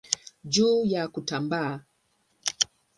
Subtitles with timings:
[0.53, 1.71] juu ya kitambaa.